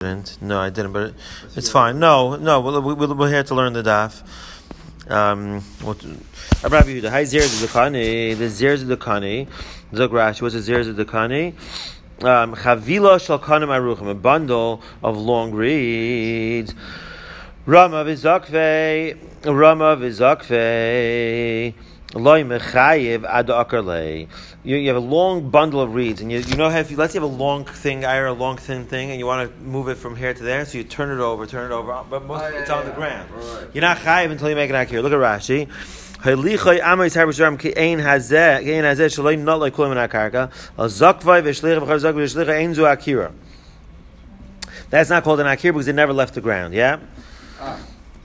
[0.00, 0.42] didn't.
[0.42, 1.14] No, I didn't, but it,
[1.56, 1.98] it's fine.
[1.98, 4.22] No, no, we're, we're, we're here to learn the daf.
[5.10, 6.04] Um, what?
[6.04, 9.48] Rabbi Yehuda, hi Zeres of the the Zeres of the Kani,
[9.94, 11.54] Zog Rashi, what's the Zeres of the Kani?
[12.22, 16.74] Um, Chavila shal kanim aruchim, a bundle of long reeds.
[17.64, 21.72] Rama v'zakvei, Rama v'zakvei.
[24.64, 26.96] You, you have a long bundle of reeds, and you, you know how if you,
[26.96, 29.56] let's say you have a long thing, a long thin thing, and you want to
[29.62, 32.24] move it from here to there, so you turn it over, turn it over, but
[32.24, 33.30] most oh, yeah, it's yeah, on the ground.
[33.30, 33.66] Right.
[33.74, 35.02] You're not chayiv until you make it akir.
[35.02, 35.68] Look at Rashi.
[44.88, 46.72] That's not called an akir because it never left the ground.
[46.72, 47.00] Yeah.
[47.60, 47.78] Ah,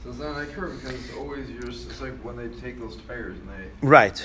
[0.03, 1.69] so it's not an akir because it's always you're.
[1.69, 3.50] It's like when they take those tires and.
[3.81, 4.23] Right.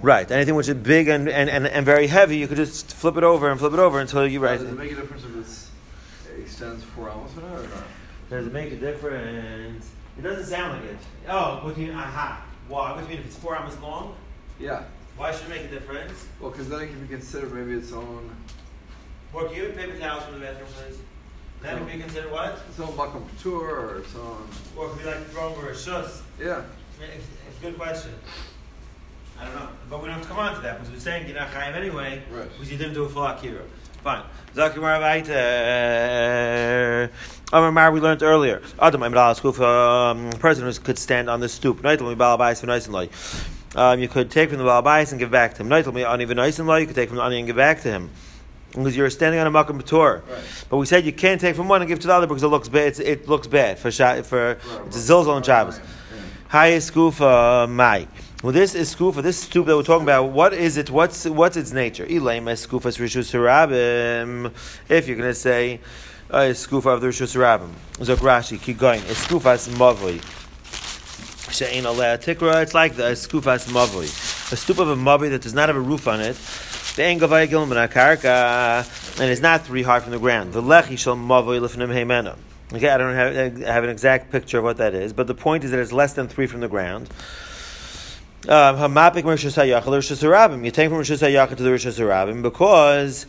[0.00, 0.30] Right.
[0.30, 3.24] Anything which is big and, and, and, and, very heavy, you could just flip it
[3.24, 4.40] over and flip it over until you.
[4.40, 4.58] Right.
[4.58, 7.84] Does it make a difference if it extends four hours or not?
[8.30, 9.90] Does it make a difference?
[10.16, 10.98] It doesn't sound like it.
[11.28, 11.88] Oh, what do you?
[11.88, 11.96] mean?
[11.96, 12.44] Aha.
[12.68, 12.92] Why?
[12.92, 14.14] What do you mean if it's four hours long?
[14.60, 14.84] Yeah.
[15.16, 16.26] Why should it make a difference?
[16.40, 18.30] Well, because then it can be considered maybe its own.
[19.32, 19.50] What?
[19.50, 20.98] Do you paper towels from the bathroom, please?
[21.62, 22.60] That would be considered what?
[22.68, 24.48] Its own makam tour or its own.
[24.76, 25.74] Or it could be like throwing over a.
[26.40, 26.62] Yeah.
[27.00, 28.12] It's, it's a good question.
[29.40, 31.26] I don't know, but we don't have to come on to that because we're saying
[31.26, 32.48] you're not chayim anyway right.
[32.50, 33.62] because you didn't do a full akira.
[34.02, 34.24] Fine.
[34.54, 37.10] Zakimar Vaita.
[37.52, 38.62] Amar we learned earlier.
[38.80, 41.82] Adam um, person who could stand on the stoop.
[41.82, 43.12] Naitel Balabais for nice and light.
[43.74, 45.68] Um, you could take from the Balabais and give back to him.
[45.68, 46.58] Naitel Ani nice.
[46.58, 48.10] You could take from the Ani and give back to him
[48.70, 50.26] because you're standing on a makam b'tor.
[50.28, 50.64] Right.
[50.68, 52.48] But we said you can't take from one and give to the other because it
[52.48, 52.98] looks bad.
[53.00, 55.80] it looks bad for for right, it's a zilzal and Shabbos.
[56.48, 58.06] Hi, skufa mai.
[58.40, 59.20] Well, this is skufa.
[59.20, 60.26] This stoop that we're talking about.
[60.26, 60.90] What is it?
[60.90, 62.06] What's what's its nature?
[62.06, 64.52] Elaim skufas rishus harabim.
[64.88, 65.80] If you're going to say
[66.30, 69.00] uh, skufa of the rishus harabim, zok Rashi, keep going.
[69.00, 70.22] Skufas mavli.
[71.52, 72.62] She'ain aleh tikra.
[72.62, 75.80] It's like the skufas mavli, a stoop of a mavli that does not have a
[75.80, 76.36] roof on it.
[76.94, 80.52] The engavay gilman and it's not three hard from the ground.
[80.52, 82.36] The lechi shall mavli lifnim heimena.
[82.72, 85.64] Okay, I don't have, have, an exact picture of what that is, but the point
[85.64, 87.08] is that it's less than three from the ground.
[88.48, 90.64] Um, Hamapik Rishus Hayachal Rishus Harabim.
[90.64, 93.26] You take from Rishus Hayachal to the Rishus Harabim because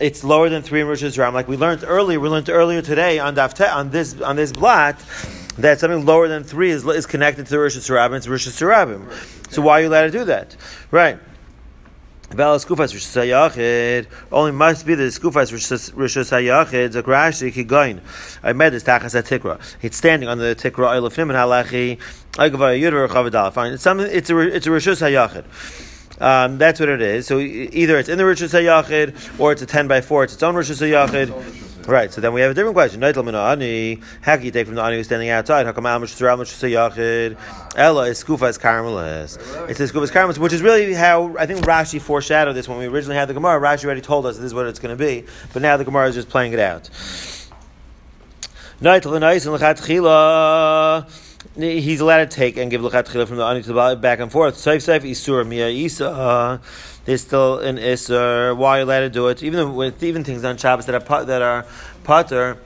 [0.00, 1.34] it's lower than three in Rishus Harabim.
[1.34, 4.98] Like we learned earlier, we learned earlier today on on this on this blot
[5.58, 8.16] that something lower than three is, is connected to the Rishus Harabim.
[8.16, 9.52] It's Rishus Harabim.
[9.52, 10.56] So why are you allowed to do that?
[10.90, 11.20] Right.
[12.32, 12.42] Only
[14.52, 18.00] must be the skufas rishus hayachid zakrashi kigoin.
[18.42, 19.60] I met this tachas tikra.
[19.80, 22.00] It's standing on the tikra oil of him and halachi.
[22.36, 23.52] I give a yudur chavadal.
[23.52, 23.74] Fine.
[23.74, 24.08] It's something.
[24.10, 25.44] It's a it's a rishus hayachid.
[26.20, 27.26] Um, that's what it is.
[27.26, 30.24] So either it's in the rishus hayachid or it's a ten by four.
[30.24, 31.64] It's its own rishus hayachid.
[31.86, 33.00] Right, so then we have a different question.
[33.00, 35.66] How can you take from the ani who's standing outside?
[35.66, 36.42] How come Ella is skufa
[38.48, 39.38] is?
[39.68, 42.86] It's skufa is karmelis, which is really how I think Rashi foreshadowed this when we
[42.86, 43.60] originally had the Gemara.
[43.60, 46.08] Rashi already told us this is what it's going to be, but now the Gemara
[46.08, 46.90] is just playing it out.
[51.56, 54.56] He's allowed to take and give lechat from the ani to the back and forth.
[54.56, 56.60] Saif saif isur mia isa
[57.06, 58.54] there's still an iser.
[58.54, 59.42] Why are you allowed to do it?
[59.42, 61.66] Even with even things on Shabbos that are that are
[62.04, 62.58] pater.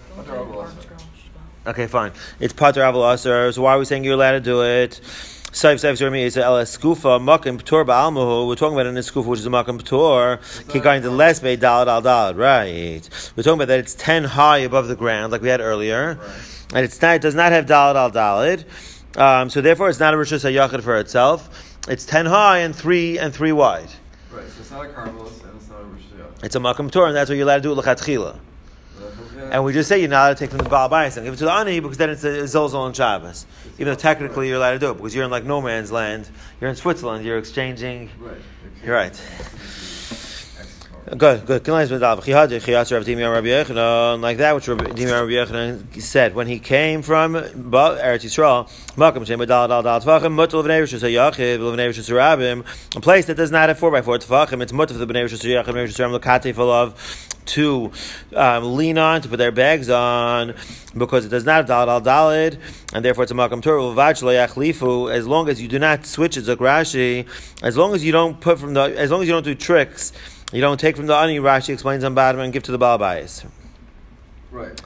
[1.66, 2.12] Okay, fine.
[2.40, 3.18] It's pater aval.
[3.52, 5.00] So why are we saying you're allowed to do it?
[5.52, 8.46] Saif Saif Zermi is el skufa makim p'tor ba'almuhu.
[8.46, 10.38] We're talking about an skufa which is a makim p'tor.
[10.72, 12.38] Keep going to less bay dalad al dalad.
[12.38, 13.32] Right.
[13.36, 16.68] We're talking about that it's ten high above the ground, like we had earlier, right.
[16.72, 18.64] and it's not, it does not have dalad al dalad.
[19.18, 21.76] Um, so therefore, it's not a rishus hayachid for itself.
[21.88, 23.90] It's ten high and three and three wide.
[24.70, 26.44] It's not a karmelis and it's not a rishiyah.
[26.44, 28.38] It's a makam Torah, and that's what you're allowed to do with lechatchila.
[29.50, 31.34] And we just say you're not allowed to take from the Baal Bayis and give
[31.34, 33.46] it to the Ani because then it's a Zolzol and Shabbos.
[33.80, 36.30] Even though technically you're allowed to do it because you're in like no man's land.
[36.60, 37.24] You're in Switzerland.
[37.24, 38.10] You're exchanging.
[38.20, 38.36] Right.
[38.84, 39.20] You're right.
[41.06, 41.66] Good, good.
[41.66, 42.04] Like that,
[44.54, 48.68] which Rabbi Yochanan said when he came from Eretz Yisrael,
[52.96, 54.62] a place that does not have four by four tefachim.
[54.62, 57.90] It's for the bnei Rishus Yachid, bnei Rishus Yachid, full of to
[58.36, 60.54] um, lean on to put their bags on
[60.96, 62.60] because it does not have dalad al dalid,
[62.92, 63.90] and therefore it's a makam torah.
[65.12, 67.26] As long as you do not switch it, Rashi,
[67.62, 70.12] as long as you don't put from the, as long as you don't do tricks
[70.52, 71.38] you don't take from the ani.
[71.38, 73.44] Rashi explains on bottom and give to the Baal Bayis.
[74.50, 74.80] Right.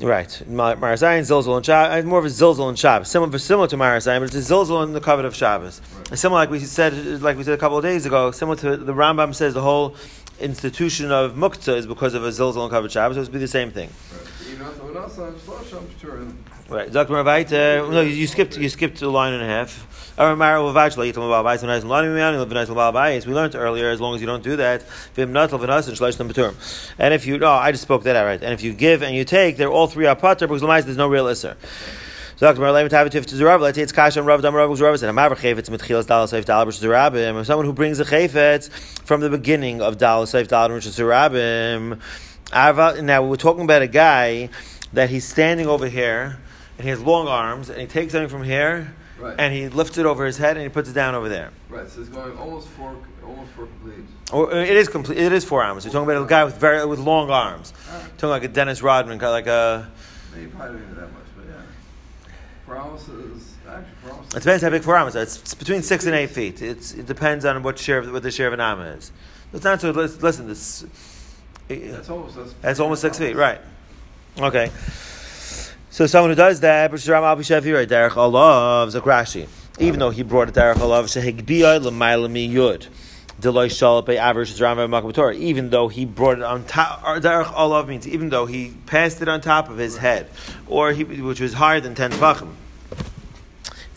[0.00, 0.42] Right.
[0.48, 2.04] Marasayin, Zilzal, and Shabbos.
[2.04, 3.08] More of a Zilzal and Shabbos.
[3.08, 5.80] Similar, similar to Marasayin, but it's a Zilzal in the covet of Shabbos.
[6.10, 6.18] Right.
[6.18, 8.92] Similar, like we said, like we said a couple of days ago, similar to the
[8.92, 9.94] Rambam says the whole
[10.40, 13.46] institution of muktzah is because of a zilzal and covered Shabbos, so it's be the
[13.46, 13.88] same thing.
[14.12, 14.20] Right.
[16.68, 17.12] Dr.
[17.12, 19.86] Rabait, uh, no, you, skipped you skipped a line and a half.
[20.16, 20.40] We learned
[23.54, 24.82] earlier, as long as you don't do that,
[26.98, 28.42] and if you no, I just spoke that out right.
[28.42, 31.08] And if you give and you take, they're all three are pater because there's no
[31.08, 31.56] real isser.
[32.40, 35.16] Let me have it to Zerav, let's it's Kasha and Rav Dam Rav Zerav, and
[35.16, 38.70] Amav Chayfetz Mitchilas Dal Seif Dal Rosh Zerabim, someone who brings a Chayfetz
[39.04, 42.00] from the beginning of Dal Seif Dal Rosh Zerabim.
[42.52, 44.48] Now, we're talking about a guy
[44.92, 46.38] that he's standing over here,
[46.78, 49.36] and he has long arms, and he takes something from here, Right.
[49.38, 51.50] and he lifts it over his head, and he puts it down over there.
[51.68, 54.04] Right, so it's going almost four, almost four complete.
[54.32, 55.18] Or uh, it is complete.
[55.18, 55.84] It is four arms.
[55.86, 57.72] We're talking about a guy with very with long arms.
[58.18, 59.88] Talking like a Dennis Rodman, kind of like a.
[60.34, 61.54] Maybe probably not that much, but yeah.
[62.66, 63.08] Four ounces
[63.42, 64.34] is actually four ounces.
[64.34, 65.22] It depends how big four arms are.
[65.22, 66.60] It's, between six and eight feet.
[66.60, 69.12] It's, it depends on what share of, what the share of an arm is.
[69.52, 69.90] It's not so.
[69.92, 70.84] lis- Listen, this.
[71.68, 73.60] That's almost that's, That's almost six feet, right?
[74.38, 74.70] Okay.
[75.94, 79.46] So someone who does that, Derech Olav Zakrashi,
[79.78, 82.88] even though he brought it Derech Olav Shehigbiyah L'Mayla Yud.
[85.38, 89.22] Even though he brought it on top, or Derech Olav means even though he passed
[89.22, 90.28] it on top of his head,
[90.66, 92.50] or he, which was higher than 10 Tvachim.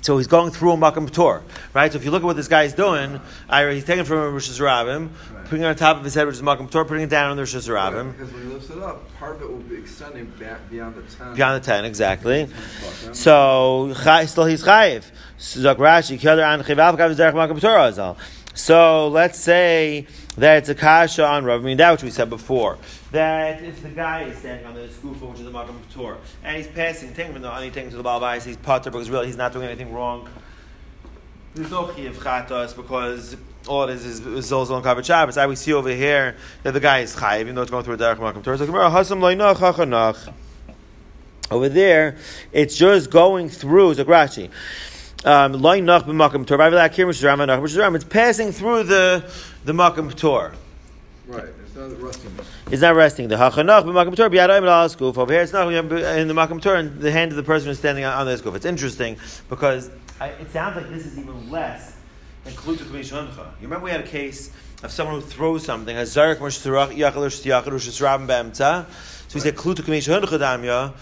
[0.01, 1.41] So he's going through a Makam Tor,
[1.73, 1.91] right?
[1.91, 5.09] So if you look at what this guy is doing, he's taking from Rosh Hashanah,
[5.47, 7.37] putting it on top of his head, which is Makam Tor, putting it down on
[7.37, 8.11] the Rosh Hashanah.
[8.11, 11.01] because when he lifts it up, part of it will be extending back beyond the
[11.03, 11.33] ten.
[11.35, 12.47] Beyond the 10, exactly.
[13.13, 15.09] So, still he's chayiv.
[15.39, 18.17] Zok Rashi, ki other an chiv alv kav zerach makam Torah azal.
[18.53, 20.07] So, let's say
[20.37, 22.77] that it's a kasha on Rav, I mean, that which we said before.
[23.11, 26.57] That if the guy is standing on the skufa, which is the makam Torah, and
[26.57, 29.37] he's passing, taking from the honey, taking to the balbais, he's potter because really he's
[29.37, 30.27] not doing anything wrong.
[31.53, 33.35] There's no chiv chatos because
[33.67, 34.21] all it is is
[34.51, 35.37] zolzol and kavet Shabbos.
[35.37, 37.95] I we see over here that the guy is chayiv, even though it's going through
[37.95, 38.57] a derech makam Torah.
[38.59, 40.33] It's like, hasam loinach hachanach.
[41.49, 42.17] Over there,
[42.51, 44.49] it's just going through Zagrachi.
[45.23, 46.57] Um, loin nach b'makam tor.
[46.57, 49.29] V'avilak here, which is Rama nach, which is It's passing through the
[49.63, 50.53] the makam tor.
[51.25, 52.31] Right, it's not rusting.
[52.69, 53.27] It's not resting.
[53.27, 55.17] The hachanach b'makam tor b'yadayim al skuf.
[55.17, 57.79] Over here, it's not in the makam tor, and the hand of the person who's
[57.79, 58.55] standing on, on the skuf.
[58.55, 59.17] It's interesting
[59.49, 61.96] because I, it sounds like this is even less
[62.53, 63.45] klutu k'mishoncha.
[63.59, 64.51] You remember we had a case
[64.83, 65.97] of someone who throws something.
[65.97, 68.85] A zarek moshe tirach yachal or shtiyachal or shesrabim b'emtza.
[69.27, 70.93] So we said damya.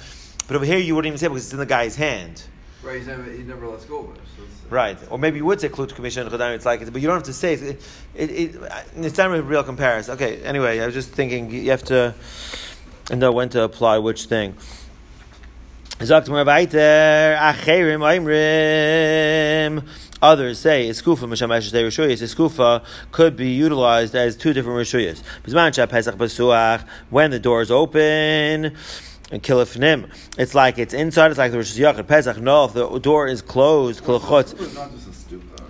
[0.47, 2.43] But over here, you wouldn't even say it because it's in the guy's hand.
[2.83, 4.21] Right, he's never, he never lets go of it.
[4.37, 6.53] So uh, Right, or maybe you would say klut commission chadam.
[6.55, 7.61] It's like, it, but you don't have to say it.
[7.61, 7.81] It,
[8.13, 8.61] it, it.
[8.97, 10.13] It's not a real comparison.
[10.15, 10.43] Okay.
[10.43, 12.13] Anyway, I was just thinking you have to
[13.11, 14.55] know when to apply which thing.
[15.97, 16.25] Others
[20.59, 22.21] say eskufa mishamesh de rishuyas.
[22.21, 22.83] Eskufa
[23.13, 25.23] could be utilized as two different rishuyas.
[25.43, 28.75] Bisman shah pesach basuach when the door is open.
[29.31, 31.31] And kilifnim, it's like it's inside.
[31.31, 32.39] It's like the Rosh Hashanah Pesach.
[32.39, 35.65] No, if the door is closed, it's not just a stoop, though.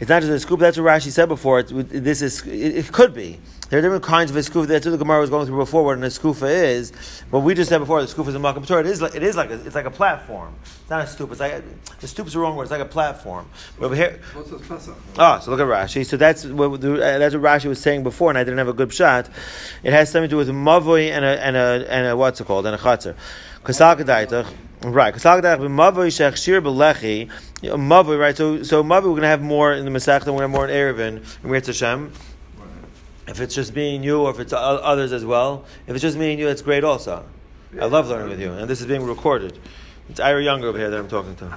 [0.00, 0.60] It's not just a scoop.
[0.60, 1.60] That's what Rashi said before.
[1.60, 3.38] It's, this is it, it could be.
[3.68, 4.66] There are different kinds of a scoop.
[4.66, 5.84] That's what the Gemara was going through before.
[5.84, 6.92] What an eskufa is.
[7.30, 8.80] But we just said before the scoop is a makam Torah.
[8.80, 10.54] It is like it is like a, it's like a platform.
[10.62, 11.30] It's not a stoop.
[11.32, 11.62] It's like
[12.00, 12.62] the stoop is the wrong word.
[12.62, 13.46] It's like a platform.
[13.78, 14.20] But over here.
[14.32, 14.88] What's this?
[15.18, 16.06] Oh, so look at Rashi.
[16.06, 18.68] So that's what the, uh, that's what Rashi was saying before, and I didn't have
[18.68, 19.28] a good shot.
[19.82, 22.46] It has something to do with mavoi and a and a and a what's it
[22.46, 23.16] called and a chatzar.
[23.64, 24.50] Kasakadaitach.
[24.80, 27.30] Right, kasakadaitach b'mavoi shechshir b'lechi.
[27.62, 28.34] Mavoi, right?
[28.34, 30.58] So so mavoi we're going to have more in the Masech, and we're going to
[30.58, 32.04] have more in Eruvin in Mirz Hashem.
[32.06, 32.37] Right.
[33.28, 35.64] If it's just me and you, or if it's others as well.
[35.86, 37.24] If it's just me and you, it's great also.
[37.78, 39.58] I love learning with you, and this is being recorded.
[40.08, 41.56] It's Ira Younger over here that I'm talking to.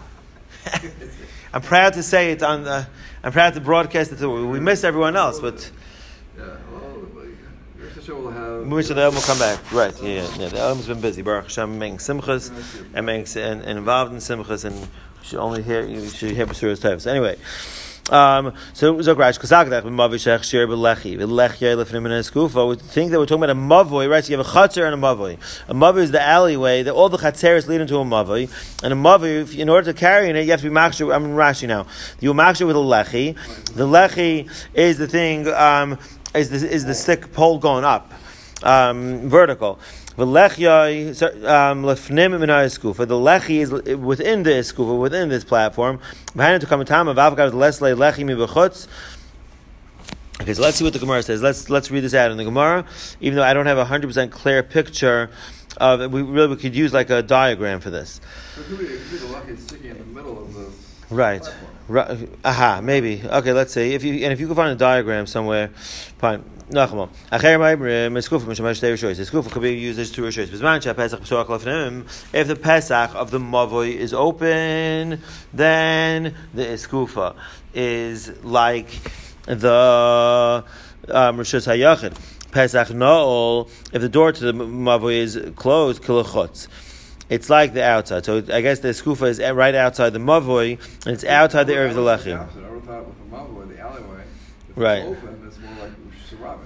[1.54, 2.86] I'm proud to say it on the.
[3.24, 4.18] I'm proud to broadcast it.
[4.18, 5.72] To, we miss everyone else, but
[6.38, 7.28] Yeah, well, like,
[7.80, 8.64] your sister will have.
[8.68, 9.60] we wish the Elm will come back.
[9.72, 9.94] Right?
[10.02, 10.36] Yeah, yeah.
[10.38, 10.48] yeah.
[10.50, 11.22] The Elm's been busy.
[11.22, 12.52] Baruch Hashem, making simchas
[12.94, 14.88] and making and, and involved in simchas, and you
[15.24, 17.08] should only hear you should hear Basuras types.
[17.08, 17.38] Anyway.
[18.12, 22.68] Um, so Zok Rash Kazakdach b'mavishach shir b'lechi b'lechya lefnim in eskufa.
[22.68, 24.24] We think that we're talking about a mavoi, right?
[24.24, 25.38] So you have a chatzar and a mavoi.
[25.70, 28.52] A mavoi is the alleyway that all the chatzeres lead into a mavoi,
[28.84, 31.16] and a mavoi, in order to carry in it, you have to be machshir.
[31.16, 31.88] I'm in Rashi now.
[32.20, 33.36] You machshir with a lechi.
[33.74, 35.48] The lechi is the thing.
[35.48, 35.98] Um,
[36.34, 38.14] is the is the stick pole going up,
[38.64, 39.80] um, vertical.
[40.18, 43.08] The lechya um, lefnim min eskufa.
[43.08, 46.00] The lechi is within the eskufa, within this platform.
[46.36, 48.88] Behind it to come a time of avgav lesle lechi mi bechutz.
[50.42, 51.42] Okay, so let's see what the Gemara says.
[51.42, 52.86] Let's let's read this out in the Gemara.
[53.20, 55.30] Even though I don't have a hundred percent clear picture
[55.78, 58.20] of we really we could use like a diagram for this.
[58.56, 60.74] So it could be, it could be the lucky sticky in the middle of this.
[61.10, 61.46] Right.
[61.88, 62.30] Right.
[62.44, 63.22] Aha, maybe.
[63.24, 63.94] Okay, let's see.
[63.94, 65.70] If you and if you can find a diagram somewhere,
[66.18, 66.44] fine.
[66.72, 67.10] Nachmal.
[67.32, 69.20] Acher ma'ibrim eskufa mishamesh tei rishoyis.
[69.20, 70.22] Eskufa could be used as two.
[70.22, 71.20] Bizman shah pesach.
[72.34, 75.22] If the pesach of the mavoi is open,
[75.54, 77.36] then the eskufa
[77.74, 78.90] is like
[79.46, 80.64] the
[81.10, 82.16] um, rishus hayachid.
[82.52, 83.70] Pesach no'ol.
[83.92, 86.70] If the door to the mavoi is closed, kilachotz.
[87.30, 88.24] It's like the outside.
[88.24, 91.90] So I guess the skufa is right outside the mavoi, and it's outside the area
[91.90, 92.34] of the lechi.
[92.34, 94.24] I would thought with the mavoi, the alleyway.
[94.70, 95.04] If Right.
[95.04, 96.01] Open, it's more like
[96.32, 96.60] Sharabah.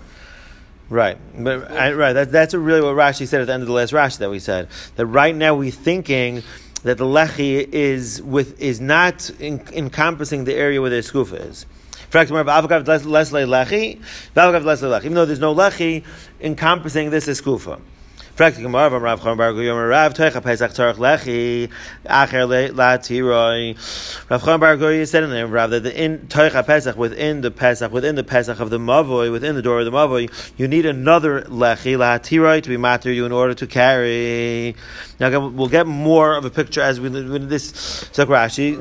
[0.88, 2.13] Right, but I, right.
[2.13, 4.38] That, that's really what Rashi said at the end of the last Rashi that we
[4.38, 4.67] said.
[4.98, 6.43] That right now we're thinking
[6.84, 11.65] that the lechi is with is not in, encompassing the area where the skufa is.
[11.93, 14.00] In fact, remember, avagav less lechi,
[14.36, 15.00] avagav less lechi.
[15.00, 16.03] Even though there's no lechi
[16.39, 17.81] encompassing this skufa.
[18.38, 18.89] Rav Chaim Bar
[19.54, 21.70] Guryom Rav Toicha Pesach Tzarech Lechi
[22.06, 22.98] Acher La
[24.58, 28.70] Rav said in that the in Toicha Pesach within the Pesach within the Pesach of
[28.70, 32.75] the Mavoi within the door of the Mavoi, you need another Lechi La to be
[32.75, 34.75] matter you in order to carry.
[35.18, 38.75] Now we'll get more of a picture as we in this Tzak Rashi.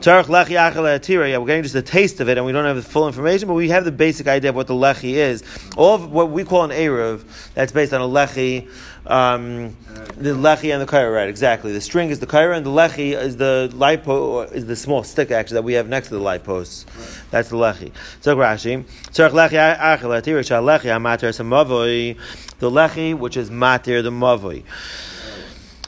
[0.00, 2.66] Tzarech Lechi Acher La Yeah, we're getting just a taste of it, and we don't
[2.66, 5.42] have the full information, but we have the basic idea of what the Lechi is.
[5.78, 8.68] All of what we call an Erev, that's based on a Lechi
[9.06, 9.76] um,
[10.16, 11.28] the lechi and the kaira, right?
[11.28, 11.72] Exactly.
[11.72, 15.02] The string is the kaira, and the lechi is the light po- is the small
[15.02, 16.84] stick actually that we have next to the light posts.
[17.30, 17.92] That's the lechi.
[18.20, 18.84] So Rashi,
[22.58, 24.62] the lechi which is matir the mavoi.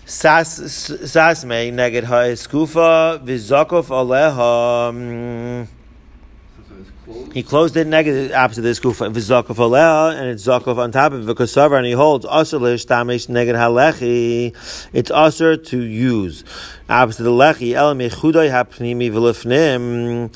[0.07, 4.93] Sas sasme neged ha eskufa vizakov aleha.
[4.93, 6.92] mm, So it's closed.
[7.33, 11.37] He closed it negative opposite this kufa v'zakov and it's zakov on top of it
[11.37, 14.55] v'kasavar, and he holds asur l'ishtamish neged halechi.
[14.93, 16.45] It's asur to use
[16.89, 20.33] opposite the lechi el mechudai hapnimi v'lifnim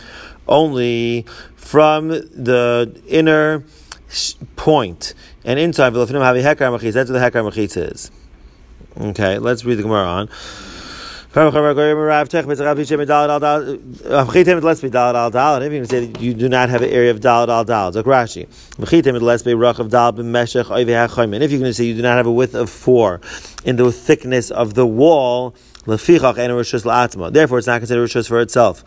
[0.49, 3.65] only from the inner
[4.57, 6.95] point and inside v'lifnim havi hekar machitz.
[6.95, 8.11] That's what the hekar machitz is.
[8.99, 10.29] Okay, let's read the Gemara on.
[11.37, 11.51] If you
[15.81, 18.45] can say you do not have an area of dalad al dalad, like Rashi.
[18.79, 18.85] And
[21.43, 23.21] if you're going to say you do not have a width of four
[23.67, 25.55] in the thickness of the wall,
[25.87, 27.33] lefichach and rishus la'atma.
[27.33, 28.85] Therefore, it's not considered rishus for itself.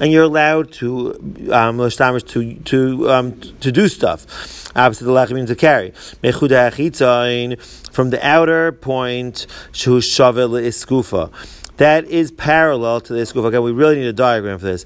[0.00, 4.26] And you're allowed to um, to to um, to do stuff.
[4.76, 5.92] Opposite the lechi means to carry.
[7.92, 11.32] From the outer point shu shavel iskufa.
[11.78, 13.46] That is parallel to the iskufa.
[13.46, 14.84] Okay, we really need a diagram for this.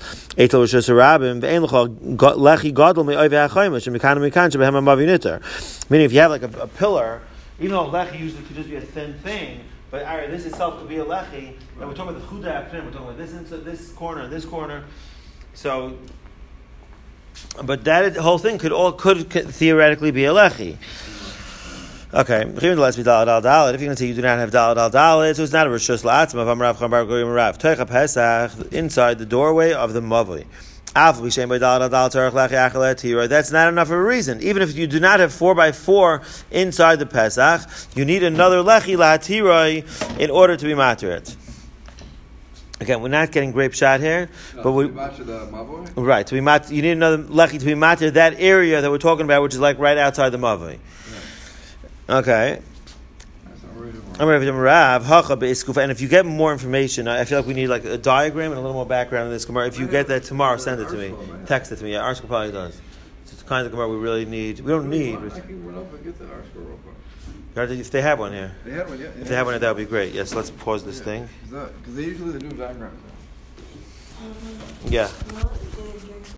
[5.90, 7.22] Meaning, if you have like a, a pillar,
[7.58, 10.96] even though lechi usually could just be a thin thing, but this itself could be
[10.96, 11.54] a lechi.
[11.78, 12.86] And we're talking about the chuda apnim.
[12.86, 13.32] We're talking about this
[13.64, 14.84] this corner, this corner.
[15.54, 15.98] So,
[17.62, 20.78] but that whole thing could all could, could theoretically be a lechi.
[22.14, 25.52] Okay, if you're going to say you do not have dalad al dalad, so it's
[25.52, 26.42] not a rishus la'atzma.
[26.42, 30.44] If I'm Rav Chambar Goyim Rav Pesach inside the doorway of the mavoi.
[30.94, 33.26] Av b'shem by dalad al dalad terach lechi achalet tira.
[33.26, 34.42] That's not enough of a reason.
[34.42, 36.20] Even if you do not have four by four
[36.50, 37.62] inside the Pesach,
[37.94, 41.34] you need another lechi la'atiroi in order to be maturit.
[42.80, 44.86] Again, we're not getting grape shot here, No, but we.
[44.86, 45.92] we match the.
[45.94, 48.98] Right, to be mat, you need another lechi to be matir that area that we're
[48.98, 50.78] talking about, which is like right outside the mavoi.
[52.10, 52.58] Okay,
[53.46, 53.71] That's not really I'm Rav Rav Hacha be'iskufa.
[54.18, 58.50] And if you get more information, I I feel like we need like a diagram
[58.52, 59.66] and a little more background in this Gemara.
[59.66, 61.14] If you get that tomorrow, send it to me.
[61.46, 61.92] Text it to me.
[61.92, 62.80] Yeah, ArtScroll probably does.
[63.22, 64.60] It's the kind of Gemara we really need.
[64.60, 65.16] We don't need.
[65.16, 67.70] I can run up and get the ArtScroll real quick.
[67.80, 69.06] If they have one here, They had one, yeah.
[69.08, 70.14] if they have one, that would be great.
[70.14, 71.28] Yes, let's pause this thing.
[71.50, 72.98] Because they usually they do diagrams.
[74.86, 75.08] Yeah.
[75.08, 76.01] What?